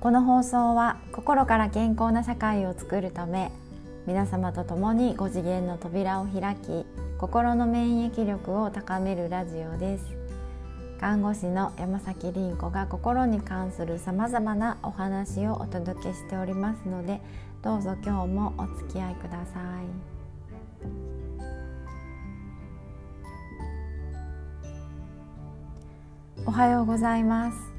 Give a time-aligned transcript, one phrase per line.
[0.00, 3.50] この放送は心から健康な社会を作るため
[4.06, 6.86] 皆様と共に5次元の扉を開き
[7.18, 10.04] 心の免疫力を高めるラジオです。
[11.00, 17.20] 看護師の山崎凛子が心に関するさまざまなお話をお届けしておりますので
[17.62, 20.08] どうぞ今日もお付き合いください。
[26.46, 27.77] おはようございます。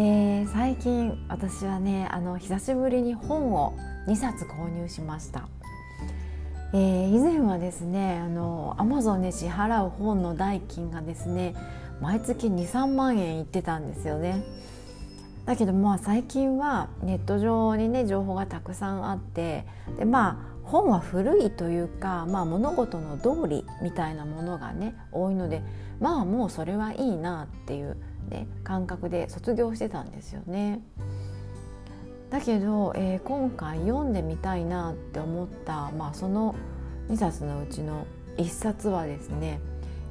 [0.00, 5.48] えー、最近私はねあの久しぶりに本を2冊購入しました、
[6.72, 11.56] えー、以前はですねあのアマゾンで支払う本の代金がですね
[12.00, 14.44] 毎月23万円いってたんですよね。
[15.46, 19.64] だけどまあ最近はネット上にね情報がたくさんあって
[19.98, 25.60] でまあ本は古いというか、まあ、物事の道理みたいなものがね多いので
[25.98, 27.96] まあもうそれはいいなっていう
[28.28, 30.80] ね、感覚で卒業してたんですよね。
[32.30, 36.54] だけど、えー、今回読んでみたいなって思った、まあ、その
[37.08, 39.60] 2冊のうちの1冊はですね、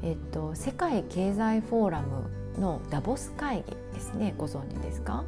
[0.02, 5.24] えっと、世界経済フォーラムのダボス会議ですねご存知ですか？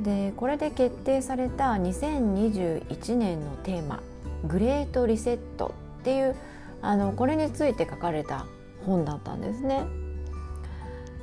[0.00, 4.02] でこれで決定された2021年のテーマ
[4.48, 6.34] 「グレート・リセット」っていう
[6.80, 8.46] あのこれについて書かれた
[8.86, 9.84] 本だったんですね。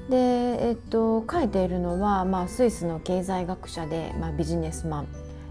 [0.10, 5.08] で、えっと、書いているのは、まあ、スイスの経済学者で、まあ、ビジネスマン、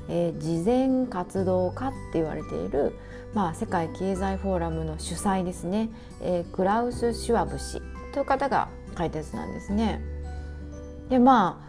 [0.08, 2.98] えー、慈善活動家って言われている、
[3.34, 7.80] まあ、世界経済フォーラムの主催ですね、えー、クラウス・シュワブ氏
[8.12, 10.02] という方が書いたやつなんですね。
[11.08, 11.64] でま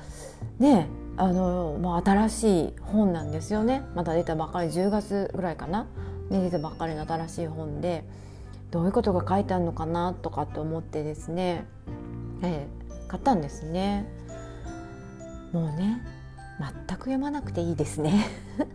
[0.60, 3.84] あねあの、まあ、新しい本なんですよね。
[3.94, 5.86] まだ出たばっかり10月ぐらいかな、
[6.30, 8.04] ね、出たばっかりの新しい本で
[8.72, 11.66] どういうことが書いてあるのかなとかって思ってですね、
[12.42, 12.79] えー、
[13.10, 14.06] 買ったんですね。
[15.52, 16.02] もうね
[16.60, 18.26] 全く読まなくていいですね。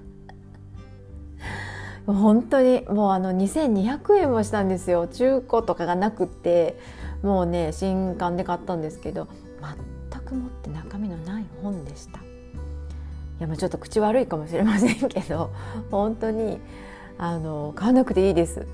[2.07, 5.07] 本当にもうあの2200円もしたんですよ。
[5.07, 6.79] 中古とかがなくって
[7.23, 9.29] もうね新刊で買ったんですけど
[10.11, 12.19] 全くもって中身のない本でした。
[12.19, 12.23] い
[13.39, 15.53] やまあちょっと口悪いかもしれませんけど
[15.91, 16.59] 本当に
[17.19, 18.67] あの買わなくていいです。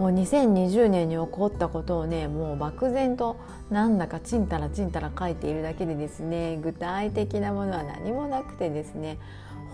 [0.00, 3.36] もう2020年に起こったことをねもう漠然と
[3.68, 9.18] なんだかちんたらちんたら書いているだけでですね具体的なものは何もなくてですね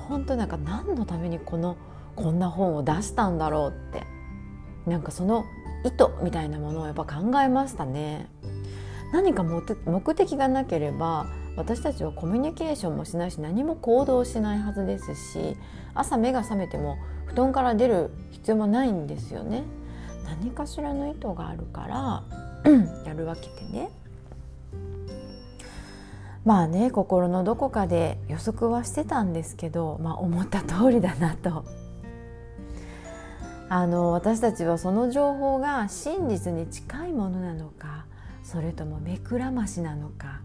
[0.08, 1.76] 本当なんか何のためにこの
[2.16, 4.04] こんな本を出したんだろうって
[4.84, 5.44] なんかその
[5.84, 8.28] 意図みたいなものをやっぱ考えましたね。
[9.12, 15.56] 何か目的がなければ私たちはコミュニケーションもしないし何も行動しないはずですし
[15.94, 19.62] 朝目が覚めても布団から出る必要もないんですよね。
[20.26, 22.22] 何かしらの意図があるから
[23.04, 23.90] やるわけでね
[26.44, 31.64] まあね心のどこかで予測はしてたんですけど、まあ、思った通りだなと。
[33.68, 38.06] あの私たちはその情報が真実に近いものなのか
[38.44, 40.40] それとも目くらましなのか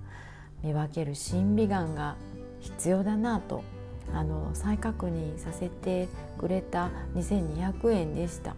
[0.64, 2.16] 見分ける審美眼が
[2.62, 3.64] 必要だなと
[4.12, 6.08] あの再確認させて
[6.40, 8.56] くれた2200円でした。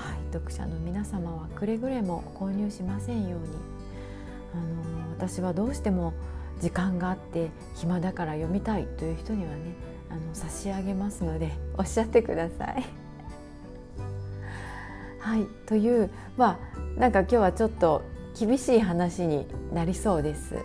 [0.00, 3.46] はい、読者の皆様はくれぐれも購入しませんように
[4.54, 6.14] あの私はどうしても
[6.60, 9.74] 時間があって暇だから読みたいという人にはね
[10.08, 12.84] あの差し上げますので おっしゃってください。
[15.20, 16.58] はいというま
[16.96, 18.02] あなんか今日はちょっと
[18.38, 20.56] 厳しい話になりそうです。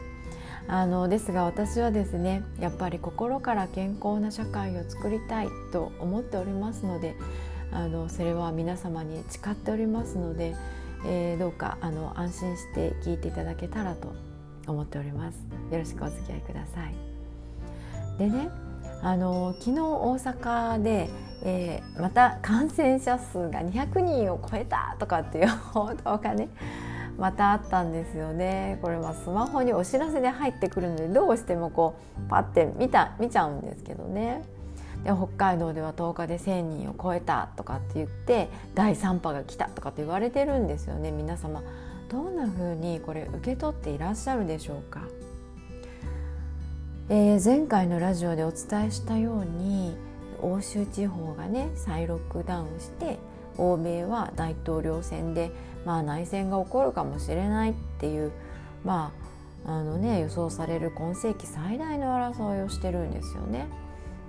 [0.67, 7.15] あのですが私はですねやっぱり心から健康な社会を作りたいと思っておりますので
[7.75, 10.55] あのそれは皆様に誓っておりますので、
[11.05, 14.15] えー、どうかあの安心して聞いていただけたらと
[14.65, 15.35] 思っております。
[15.71, 16.95] よろしくお付き合いください。
[18.17, 18.49] でね
[19.01, 21.09] あの昨日大阪で、
[21.43, 26.47] えー、また感染者数が200人を超えたとかっていう報道がね
[27.17, 28.79] またあったんですよね。
[28.81, 31.95] これはスマホにお知らせで入ってくるのでどうしてもこ
[32.25, 34.54] うパッて見た見ちゃうんですけどね。
[35.03, 41.61] で北海道では10日で1,000人を超えたとかって言って第3波が来たとかって言われてるんですよね皆様
[42.09, 45.01] どんな風にこれ受け取っていらっしゃるでしょうか、
[47.09, 49.97] えー、前回のラジオでお伝えしたように
[50.41, 53.17] 欧州地方がね再ロックダウンして
[53.57, 55.51] 欧米は大統領選で、
[55.85, 58.31] まあ、内戦が起こるかもしれないっていう
[58.83, 59.11] ま
[59.65, 63.67] ああのね予想される今世紀最大の争いをしてるんですよね。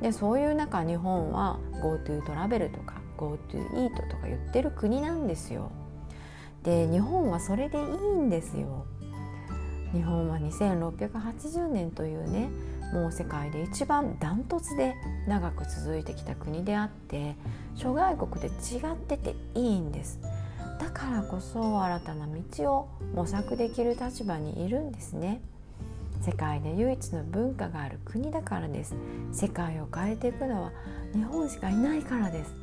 [0.01, 5.71] でそういう中日本は GoTo トラベルとか GoTo イートとか言ってる国なんですよ。
[6.63, 8.87] で日本はそれでいいんですよ。
[9.93, 12.51] 日本は2680年というね
[12.93, 14.95] もう世界で一番ダントツで
[15.27, 17.37] 長く続いてきた国であって
[17.75, 20.21] 諸外国で違ってていいんです
[20.79, 22.27] だからこそ新たな
[22.57, 25.41] 道を模索できる立場にいるんですね
[26.21, 28.95] 世界で唯一の文化がある国だからです。
[29.33, 30.73] 世界を変えていくのは
[31.13, 32.55] 日本しかいないからです。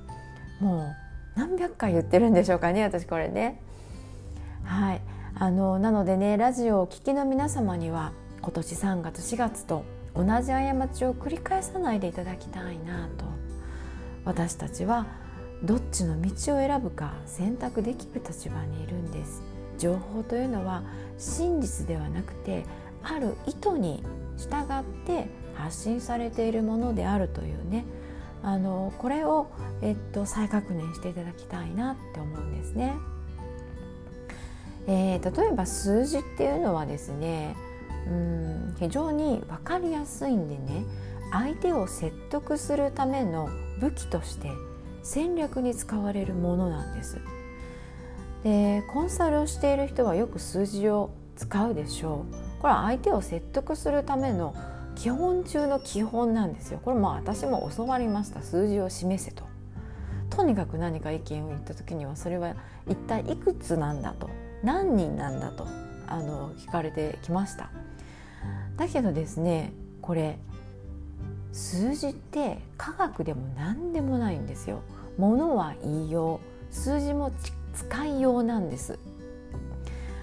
[0.60, 0.94] も
[1.36, 3.62] う何百回言ってるんでしょうかね私これね。
[4.64, 5.02] はい。
[5.36, 9.84] あのなのでねラジオを聴きの皆様には今年3月4月と
[10.16, 13.26] 同じ過ちを繰り返さないでいただきたいなと。
[14.26, 15.08] 私たちは
[15.64, 19.42] どっちの道を選ぶか選択できる立場にいるんです。
[19.78, 20.84] 情報というのは
[21.18, 22.64] 真実ではなくて
[23.04, 24.04] ある意図に
[24.38, 27.86] 従って発信されているものであるというね
[28.42, 29.48] あのこれを、
[29.82, 32.94] えっと、再確認していただきたいなって思うんですね。
[34.86, 37.56] えー、例えば数字っていうのはですね
[38.06, 40.84] うん非常に分かりやすいんでね
[41.32, 43.48] 相手を説得するための
[43.80, 44.52] 武器として
[45.02, 47.20] 戦略に使われるものなんです。
[48.44, 52.43] でコンサルをしている人はよく数字を使うでしょう。
[52.64, 54.56] これは相手を説得するための
[54.96, 56.80] 基本中の基本なんですよ。
[56.82, 59.44] これも私も教わりました数字を示せと。
[60.30, 62.56] とにかく何か意見を言った時にはそれは
[62.88, 64.30] 一体いくつなんだと
[64.64, 65.68] 何人なんだと
[66.08, 67.70] あの聞かれてきました。
[68.78, 70.40] だけどですねこれ
[71.52, 74.84] 数字って科学でも何でもないんですよ。
[75.18, 76.40] ものは言いよ
[76.72, 77.34] う数字も
[77.74, 79.00] 使いようなんです。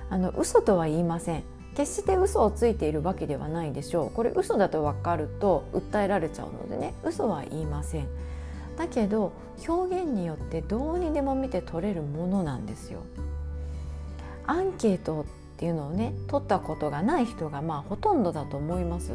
[0.08, 1.44] あの嘘とは言いません
[1.80, 4.10] 決して嘘をついているわけではないでしょう。
[4.10, 8.06] これ嘘だと分かると訴えられちゃうのでね嘘は言いません。
[8.76, 9.32] だけど
[9.66, 13.00] 表現によってどうにでも見て取れるものなんですよ。
[14.46, 15.24] アンケートっ
[15.56, 19.12] ていうのをね取ったことがない人がまあほとんどだと思います。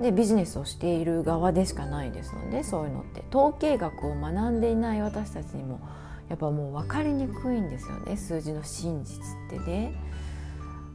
[0.00, 3.24] でビジネスをしている側でしかないですのでそういうのって。
[3.34, 5.80] 統計学を学んでいない私たちにも
[6.28, 8.16] やっぱもう分かりにくいんですよね。
[8.16, 9.94] 数字の真実ってね。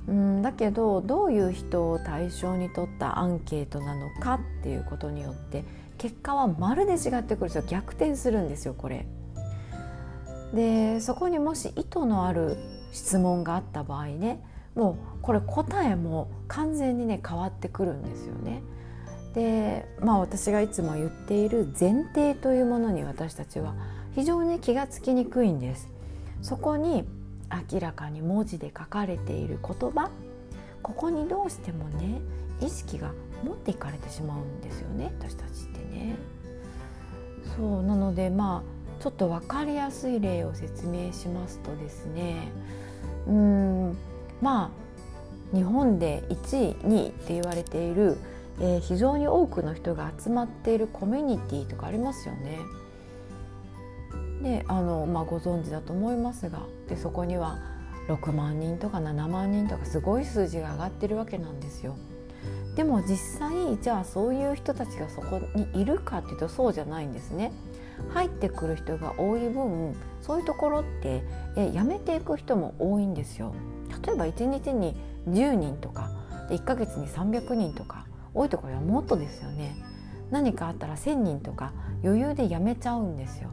[0.08, 5.64] うんだけどどういう人を対象に取ったアンケートなのかっていうことによって
[5.98, 9.06] 結果はまるで違ってくるんですよ逆転するんですよこれ。
[10.54, 12.58] でそこにもし意図のある
[12.92, 14.44] 質問があった場合ね
[14.76, 18.64] もうこれ答えも完全にね変わってくるんですよね。
[19.34, 23.76] でまあ私がいつも言っている前提というものに私たちは
[24.14, 25.88] 非常に気がつきにくいんです。
[26.42, 27.06] そこに
[27.72, 30.10] 明らかに文字で書かれている言葉
[30.82, 32.22] ここにどうしてもね
[32.62, 33.12] 意識が
[33.44, 36.16] 持っていかれてしまうんですよね私たちってね。
[37.58, 38.64] そうなのでま
[39.00, 42.50] あちょっと分かりやすい例を説明しますとですね
[43.28, 43.98] うん
[44.42, 44.72] ま
[45.54, 48.18] あ日本で1位2位って言われている、
[48.60, 52.60] えー、非常に多くの人が集まっているコミュニティとかありますよね。
[54.42, 57.60] であの、まあ、ご存知だと思いますがでそこには
[58.08, 61.96] 6万人とか7万人とかすごい数字が上がってるわけなんですよ。
[62.76, 67.52] でも実際じゃあそういう人たちがそこにいるかっていうとそうじゃないんですね。
[68.10, 71.24] 入ってくる人が多い分そういうところって
[71.56, 73.54] え辞めていく人も多いんですよ。
[74.06, 74.96] 例えば1日に
[75.28, 76.12] 10人とか
[76.50, 79.76] 1ヶ月に300人とか多いところはもっとですよね。
[80.32, 83.50] 何かあったら1,000人とか余裕で辞めちゃうんですよ。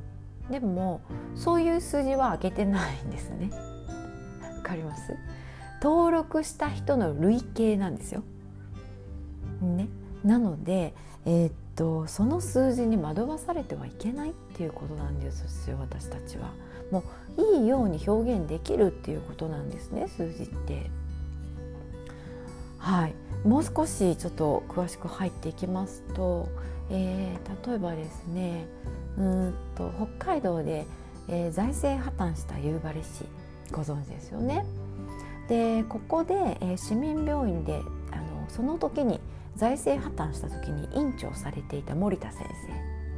[0.50, 1.00] でも
[1.34, 3.50] そういう数字は上げてないんですね。
[4.56, 5.14] わかります？
[5.82, 8.22] 登録した人の累計なんですよ。
[9.60, 9.88] ね。
[10.24, 16.50] なのでえー、っとその数字に惑わされてはいけないっていうことなんですよ私たちは。
[16.90, 17.04] も
[17.36, 20.90] ういいように表現できるっていうことなんですね数字って。
[22.78, 23.14] はい。
[23.44, 26.48] もう少しちょっと詳しく入っていきますと、
[26.90, 28.66] えー、例えばですね
[29.18, 30.86] うんと北海道で、
[31.28, 33.24] えー、財政破綻した夕張市
[33.72, 34.64] ご存知ですよね？
[35.48, 37.80] でここで、えー、市民病院で
[38.12, 39.20] あのその時に
[39.56, 42.46] 財政破綻した時に院長されていた森田先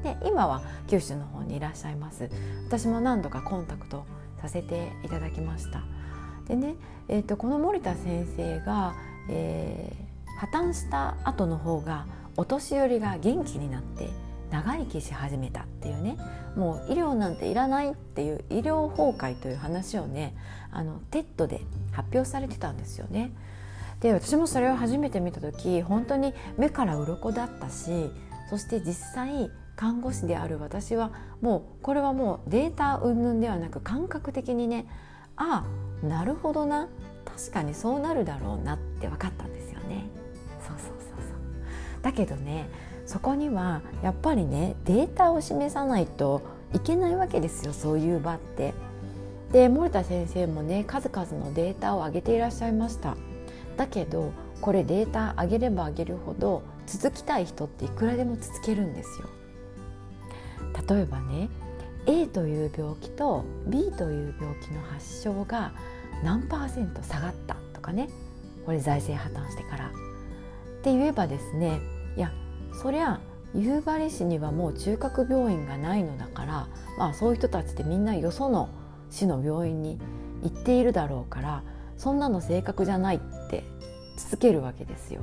[0.03, 0.15] 生。
[0.15, 2.31] で今は九州の方にいらっしゃいます。
[2.67, 4.07] 私も何度かコンタクト
[4.41, 5.83] させていただきました。
[6.49, 6.75] でね、
[7.09, 8.95] えーと、この森田先生が、
[9.29, 14.09] えー、破綻した後の方がお年寄りが元気になって
[14.51, 16.17] 長生きし始めたっていうね
[16.57, 20.35] もう医療なんていらないっていう医療崩壊という話をね
[20.71, 21.61] あの TED で
[21.93, 23.33] 発表されてたんですよね。
[24.01, 28.11] で私もそれを初めて見た時本当に目から鱗だったし
[28.49, 34.87] そして実際看護師である私はもうこれはもうデータ云々ではなく感覚的にね
[35.37, 35.67] あ
[36.03, 36.89] あなるほどな
[37.25, 40.07] 確かにそうなるだろうなって分かったんですよね。
[40.67, 41.15] そうそうそうそ
[41.99, 42.69] うだけどね
[43.11, 48.73] そこにはやっぱりねデータを示さないといけないわけですよそういう場って。
[49.51, 53.17] で森田先生もね数々のデータを上げていらっしゃいました。
[53.77, 59.29] だけどこれデータ上げれば上げるほど続きたい人っていくらでも続けるんですよ。
[60.89, 61.49] 例えばね
[62.07, 65.73] A という病気と B という病気の発症が
[66.23, 68.09] 何パーセント下がったとかね
[68.65, 69.89] これ財政破綻してから。
[69.89, 69.91] っ
[70.85, 71.81] て言えばですね
[72.17, 72.33] いや
[72.81, 73.21] そりゃ
[73.55, 78.71] 夕張市にはもう中核病院がないのだからまあそういう人たちってみんなよその
[79.11, 79.99] 市の病院に
[80.43, 81.63] 行っているだろうから
[81.99, 83.21] そんなの正確じゃないっ
[83.51, 83.65] て
[84.17, 85.21] 続けるわけですよ。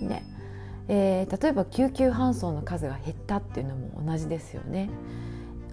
[0.00, 0.24] ね
[0.88, 4.90] えー、例えば救急搬送の数が減ったっていうのも同じですよね。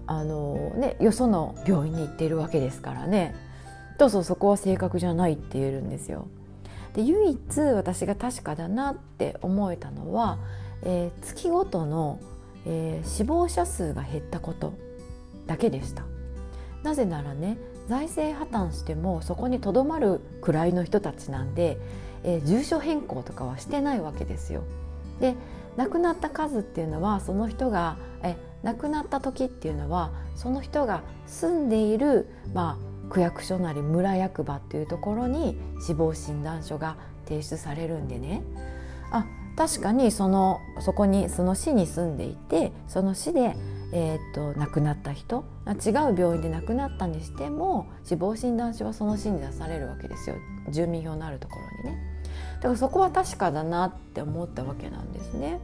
[0.05, 3.33] あのねよその病院に行っているわけですからね
[3.97, 6.27] どうぞそこは正確じゃないって言えるんですよ。
[6.93, 10.37] で唯一私が確かだなって思えたのは、
[10.85, 12.19] えー、月ごとの、
[12.65, 14.73] えー、死亡者数が減ったこと
[15.45, 16.03] だけでした。
[16.83, 21.77] なぜならね財政破綻してもそこにとどまるくらいの人たちなんで、
[22.23, 24.63] えー、住所変更とかはしてないわけですよ。
[25.19, 25.35] で
[25.77, 38.43] 亡くなった数っていうのはその人がえ亡くなった時っていうのはその人が住んでいる、まあ、区役所なり村役場っていうところに死亡診断書が提出されるんでね
[39.55, 43.55] 確かにそのそこにその市に住んでいてその市で
[43.97, 50.35] えーと、亡くなった人違う病院で亡くなったにしても死亡診断書はその市に出されるわけですよ。
[50.69, 52.03] 住民票のあるところにね。
[52.57, 55.59] だからそこは確かだなって思ったわけなんですね。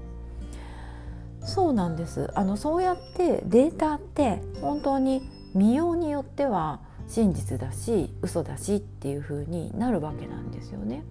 [1.43, 2.29] そうなんです。
[2.33, 11.03] あのそうやってデータって本当に見ようによっては真実だし嘘だしっていう風になるわけなんですよね。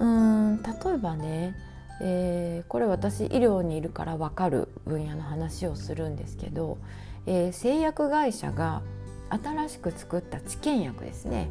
[0.00, 1.54] うん例えばね
[2.00, 6.78] えー、これ私医療にいるから分かる分野の話をするんですけど、
[7.26, 8.82] えー、製薬会社が
[9.28, 11.50] 新しく作った治験薬ですね、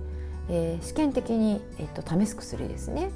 [0.50, 3.12] えー、試験的に、えっと、試す薬ですね。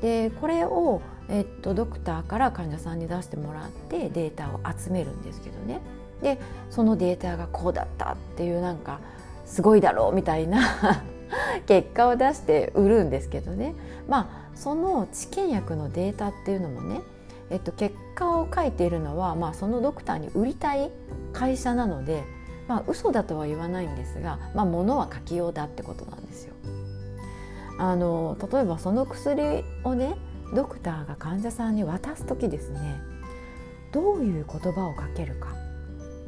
[0.00, 5.80] でこれを、えっと、ドクターから患者さんに出してもらってデータを集めるんですけどね。
[6.22, 6.38] で
[6.70, 9.00] そのデータがこうだったっていうなんか
[9.44, 11.02] すごいだろうみたいな
[11.66, 13.74] 結果を出して売るんですけどね。
[14.08, 17.02] まあその治験薬のデータっていうのもね、
[17.50, 20.90] えっと、結果を書いているのは、まあ、そのドクターに売りたい
[21.32, 22.24] 会社なので、
[22.66, 26.54] まあ嘘だとは言わないんですが、まあ、物は書きようだってことなんですよ。
[27.78, 30.16] あの例えばその薬をね
[30.54, 33.00] ドクターが患者さんに渡す時ですね
[33.92, 35.54] どういう言葉をかけるか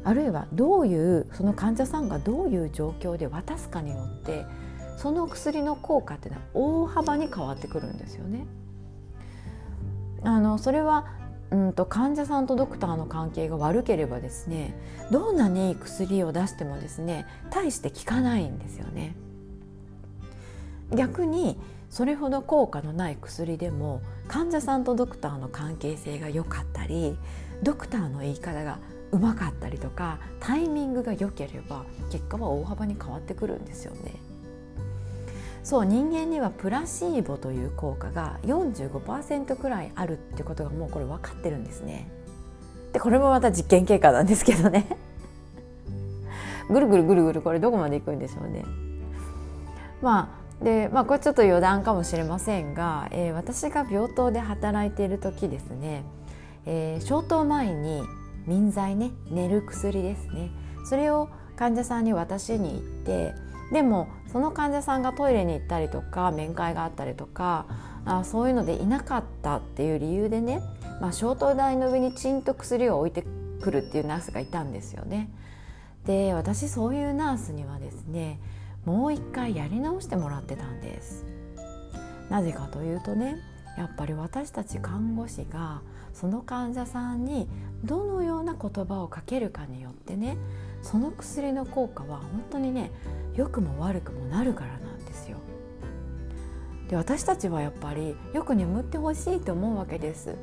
[0.03, 4.45] あるいはどういうその患者さんがどういう状況で渡すかによって
[4.99, 8.45] その薬の効果っていうのは大幅に変わってくるんですよね。
[10.23, 11.05] あのそれは
[11.51, 14.75] うんと患者さんとドクターの関係が悪ければですね
[15.09, 19.15] どんなに薬を出してもですね大して効かないんですよね。
[20.91, 21.57] 逆に
[21.89, 27.17] それほど効果のない薬でも患者さんとドクターの関係性が良かったり
[27.63, 28.79] ドクターの言い方が
[29.13, 34.15] うまかったりとかタイミングが良ければ結果は大幅に変わってくるんですよね。
[35.63, 42.09] そう人間にはプラシーボという効果が45%くらいあるってことがもうこれ分かってるんですね。
[42.93, 44.87] でこれもまた実験結果なんですけどね
[46.69, 48.65] ぐるぐるぐるぐるこれどこまでいくんでしょうね。
[50.01, 56.03] まあでまあこれちょっと余談かもしれませんが、えー、私が病棟で働いている時ですね、
[56.65, 58.03] えー、消灯前に
[58.45, 60.51] 眠剤ね寝る薬ですね
[60.85, 63.33] それを患者さんに渡しに行って
[63.71, 67.65] でもその患者さんがトイレに行ったりとか面会があったりとか
[68.05, 70.61] あそういうのでいなかったっていう理由でね、
[71.01, 73.23] まあ、消灯台の上にちんと薬を置いて
[73.61, 75.29] くるっていうナースがいたんですよね。
[76.05, 78.39] で私そういうナースにはですね
[78.85, 81.25] もう一回やり直してもらってたんです。
[82.29, 83.37] なぜかというとね
[83.77, 85.81] やっぱり私たち看護師が
[86.13, 87.47] その患者さんに
[87.83, 90.37] どのような言葉をかけるかによってね
[90.81, 92.91] その薬の効果は本当にね
[93.35, 95.37] 良くも悪くもなるからなんですよ。
[96.89, 100.35] で私たちはやっぱりよく眠ってほしいと思うわけです。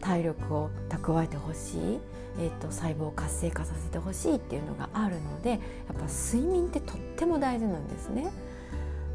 [0.00, 2.00] 体力を蓄えてほしい、
[2.40, 5.60] えーと、細胞を活性化させてほしいっていうのがあるのでやっ
[5.96, 8.32] ぱ睡眠ってとっても大事なんですね。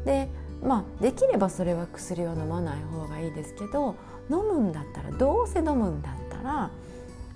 [0.04, 0.28] で
[0.62, 3.96] まあできればそれは薬を飲まない方がいいですけど
[4.30, 6.70] 飲むんだったらどうせ飲むんだったら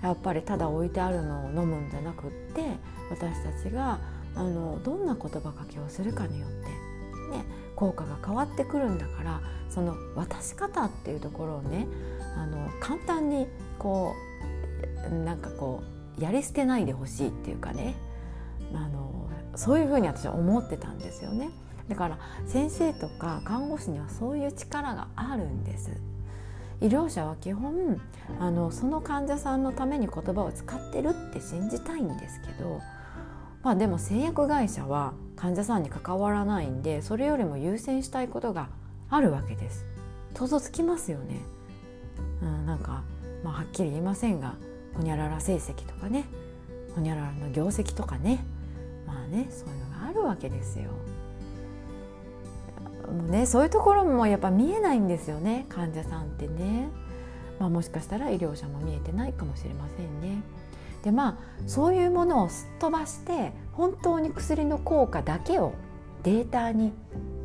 [0.03, 2.61] やっぱりただ置いてあるのを飲むんじゃなくって
[3.09, 3.99] 私たちが
[4.35, 7.45] あのどんな言葉かけをするかによって、ね、
[7.75, 11.87] 効果が変わってくるんだからその渡し方っていうところをね
[12.35, 13.47] あの簡単に
[13.79, 14.13] こ
[15.09, 15.83] うなんかこ
[16.19, 17.95] うやり捨てないでほしいっていうかね
[18.73, 21.51] あのそういうふうに私は思ってたんですよね。
[21.87, 22.17] だから
[22.47, 25.91] 先生とか看護師にはそういう力があるんです。
[26.81, 28.01] 医療者は基本
[28.39, 32.81] あのその患者さんのために言葉を使ってるって信じたいんですけど、
[33.63, 38.69] まあ、でも製薬会社は患者さんに関わらないんでそれよりも優先したいことが
[39.09, 39.85] あるわけです。
[40.35, 41.37] 想像つきますよね。
[42.41, 43.03] うん、なんか、
[43.43, 44.55] まあ、はっきり言いませんが
[44.95, 46.25] ほにゃらら成績とかね
[46.95, 48.43] ほにゃららの業績とかね
[49.07, 50.91] まあねそういうのがあるわけですよ。
[53.13, 56.89] もうねそういうところもやっぱ見えないんですよね患者さんってね。
[57.59, 60.41] まあ、もしかしたら医療者も見えてないかもしれませんね。
[61.03, 65.73] でまあそういうものをすっ飛ばして本当に薬の効果だけを
[66.23, 66.93] データに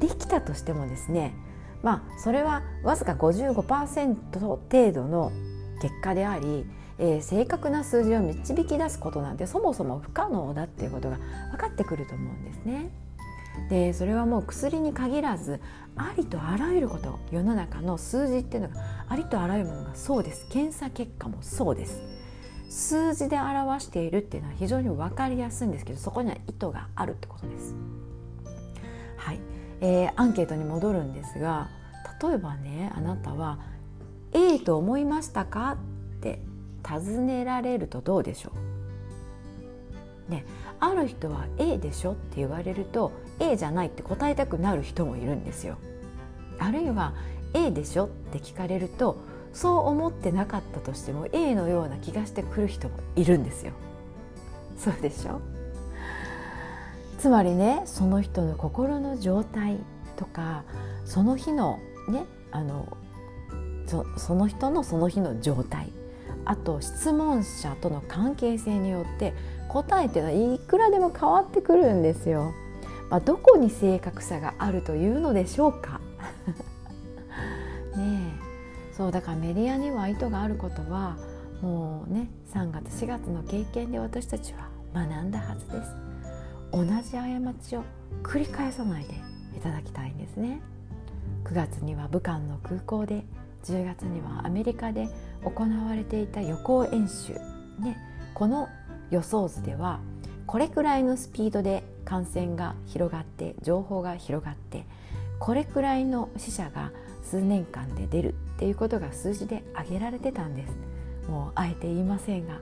[0.00, 1.34] できたとしてもですね
[1.82, 5.32] まあそれはわずか55%程度の
[5.80, 6.66] 結果であり、
[6.98, 11.18] えー、正確な数字を導き出すことなんてそもそも不可能だっていうことが
[11.50, 12.90] 分かってくると思うんですね。
[13.68, 15.60] でそれはもう薬に限らず
[15.96, 20.46] ありとあらゆること世の中の数字っていうのがありとあらゆるものがそうです。
[20.48, 22.00] 検査結果もそうです。
[22.70, 27.74] 数字で表しているっていうのは非常に分かりやすいんですけどそこには意図があるってことです。
[29.16, 29.40] はい、
[29.80, 31.68] えー、アンケートに戻るんですが
[32.22, 33.58] 例えばねあなたは
[34.32, 35.78] A と思いましたか
[36.16, 36.40] って
[36.82, 38.52] 尋ねられるとどうでしょ
[40.28, 40.30] う？
[40.30, 40.44] ね
[40.78, 45.76] ある人は A でしょって言われると A じゃないって答えたくなる人もいるんですよ。
[46.58, 47.14] あるいは
[47.54, 49.18] A でしょって聞かれると
[49.52, 53.72] そう思ってなかったとしても A のような気がしてくる人もいるんですよ。
[54.76, 55.40] そうでしょ？
[57.18, 59.78] つまりねその人の心の状態
[60.16, 60.64] とか
[61.04, 62.96] その日のねあの
[63.86, 65.92] そその人のその日の状態
[66.44, 69.34] あと質問者との関係性によって
[69.68, 72.52] 答えっていうのはいくらでも変わってくるんですよ。
[73.10, 76.00] まあ、どこに正確さがあるというのでしょうか？
[77.96, 78.34] ね
[78.92, 78.94] え。
[78.94, 81.16] そうだからメディアには意図があることは
[81.62, 85.90] もうね3月4月の経験で私たちは学んだはずです。
[86.72, 87.82] 同じ過ちを
[88.22, 89.14] 繰り返さないで
[89.56, 90.60] いただきたいんですね。
[91.44, 93.24] 9月には武漢の空港で
[93.64, 95.08] 10月にはアメリカで
[95.44, 97.34] 行われていた予行演習。
[97.78, 97.96] ね
[98.34, 98.68] この
[99.10, 100.00] 予想図では
[100.48, 104.86] これくらいのスピードで感染が広がって情報が広がって
[105.38, 106.90] これくらいの死者が
[107.22, 110.74] 数年間で出るっていうことが数字で挙げられてたんです。
[111.28, 112.60] もうあえて言いませんが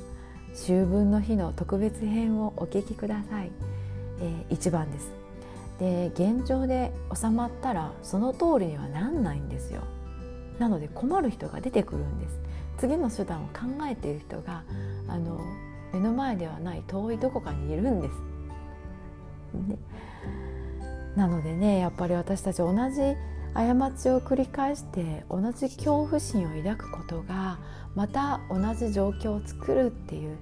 [0.53, 3.53] 秋分の日の特別編をお聞きください、
[4.21, 5.13] えー、1番です。
[5.79, 9.83] で現状で収まったらその通りにはなんないんですよ。
[10.59, 12.41] なので困る人が出てくるんです。
[12.79, 14.65] 次の手段を考えている人が
[15.07, 15.39] あの
[15.97, 18.15] 目の前ではない遠いどこかにいるんです。
[19.55, 19.79] ね、
[21.17, 23.17] なのでねやっぱり私たち同じ
[23.55, 27.59] 過ちを繰り返して同じ恐怖心を抱くことが
[27.95, 30.37] また同じ状況を作るっていう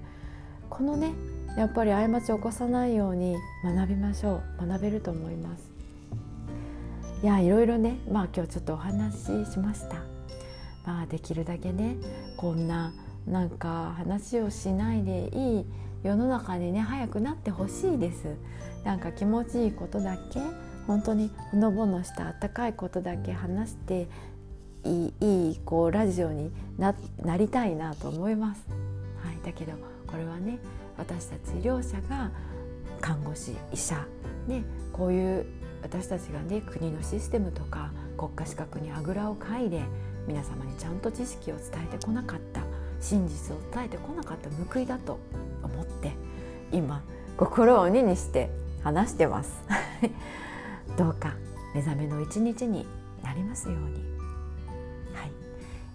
[0.69, 1.13] このね
[1.57, 4.67] やっぱり過ちを起こさないように学びましょう。
[4.67, 5.71] 学べると思います。
[7.23, 10.03] いやいろいろねまあ今日ちょっとお話ししました。
[10.85, 11.95] まあできるだけね
[12.35, 12.91] こんな
[13.27, 15.65] なんか話をしないでいい
[16.03, 18.35] 世の中にね早くなってほしいです。
[18.83, 20.39] なんか気持ちいいことだけ
[20.87, 24.07] 本当にほのぼのしたあったかいことだけ話して
[24.83, 26.93] いいいいこうラジオにな
[27.35, 28.67] りたいなと思います、
[29.23, 29.73] はい、だけど
[30.05, 30.59] これはね
[30.97, 32.29] 私たち医療者が
[33.01, 34.05] 看護師医者
[34.47, 35.45] ねこういう
[35.81, 39.81] 私たちがね国のシステムとか国家資格にあぐらをかいで
[40.27, 42.44] 皆様にちゃんと知識を伝えてこなかった。
[43.05, 45.19] 真実を伝えてこなかった報いだと
[45.61, 46.13] 思って
[46.71, 47.03] 今
[47.37, 48.49] 心を鬼にして
[48.81, 49.51] 話してます。
[50.97, 51.35] どうか
[51.75, 52.87] 目覚めの一日に
[53.23, 54.03] なりますように。
[55.13, 55.31] はい、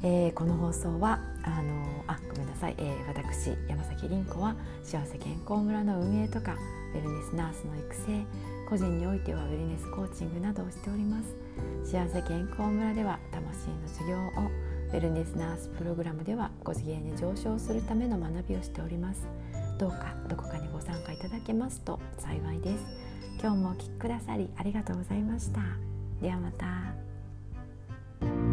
[0.02, 6.56] えー、この放送はあのあごめんなさい、えー、私山崎凛子は幸せ健康村の運営とか
[6.94, 8.24] ウェルネスナースの育成
[8.68, 11.34] 個人においてはウェルネスコーチングなどをしております。
[11.90, 19.26] 幸せ健康村では魂の授業をベルネスナースプログラムではご次元に上昇するための学びをしております。
[19.78, 22.84] どうかどこかにご参加いただけますと幸いです。
[23.40, 25.60] 今日もお聴きくださりありがとうございました。
[26.20, 28.49] ではまた。